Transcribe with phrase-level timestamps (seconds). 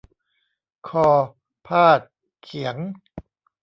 [0.87, 1.07] คอ
[1.67, 1.99] พาด
[2.41, 2.75] เขียง